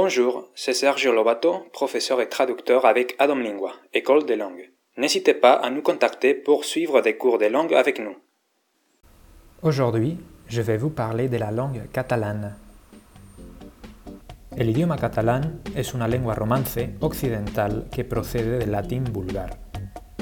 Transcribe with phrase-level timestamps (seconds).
[0.00, 4.70] Bonjour, c'est Sergio Lobato, professeur et traducteur avec Adam Lingua, École des langues.
[4.96, 8.14] N'hésitez pas à nous contacter pour suivre des cours de langue avec nous.
[9.60, 10.16] Aujourd'hui,
[10.46, 12.54] je vais vous parler de la langue catalane.
[14.56, 19.58] El idioma catalán es una lengua romance occidental que procede del latín vulgar.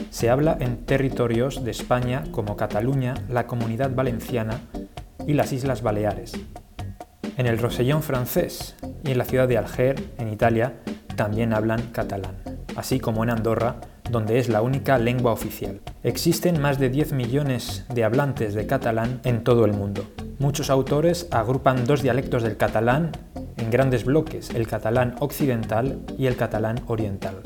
[0.08, 4.58] Se habla en territorios de España como Cataluña, la Comunidad Valenciana
[5.26, 6.32] y las Islas Baleares.
[7.36, 8.74] En el Rosellón francés
[9.06, 10.74] y en la ciudad de Alger, en Italia,
[11.14, 12.36] también hablan catalán,
[12.76, 13.76] así como en Andorra,
[14.10, 15.80] donde es la única lengua oficial.
[16.02, 20.04] Existen más de 10 millones de hablantes de catalán en todo el mundo.
[20.38, 23.12] Muchos autores agrupan dos dialectos del catalán
[23.56, 27.36] en grandes bloques, el catalán occidental y el catalán oriental.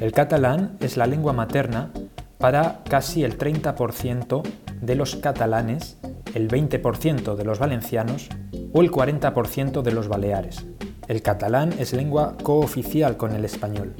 [0.00, 1.90] El catalán es la lengua materna
[2.38, 4.42] para casi el 30%
[4.80, 5.98] de los catalanes,
[6.34, 8.28] el 20% de los valencianos
[8.72, 10.66] o el 40% de los baleares.
[11.06, 13.94] El catalán es lengua cooficial con el español.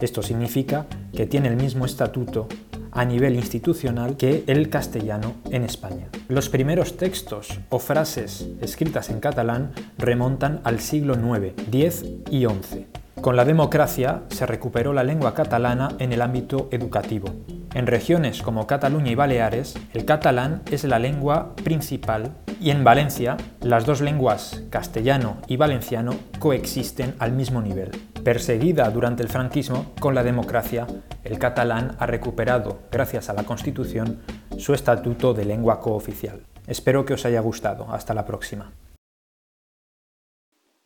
[0.00, 2.46] Esto significa que tiene el mismo estatuto
[2.92, 6.08] a nivel institucional que el castellano en España.
[6.28, 12.86] Los primeros textos o frases escritas en catalán remontan al siglo IX, X y XI.
[13.20, 17.34] Con la democracia se recuperó la lengua catalana en el ámbito educativo.
[17.74, 23.36] En regiones como Cataluña y Baleares, el catalán es la lengua principal y en Valencia
[23.60, 27.90] las dos lenguas castellano y valenciano coexisten al mismo nivel.
[28.24, 30.86] Perseguida durante el franquismo, con la democracia,
[31.24, 34.22] el catalán ha recuperado, gracias a la Constitución,
[34.58, 36.44] su estatuto de lengua cooficial.
[36.66, 37.86] Espero que os haya gustado.
[37.90, 38.72] Hasta la próxima.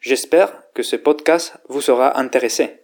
[0.00, 2.82] J'espère que ce podcast vous sera intéressé.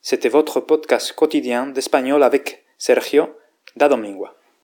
[0.00, 3.38] C'était votre podcast quotidien d'espagnol avec Sergio
[3.76, 4.39] da Domingua.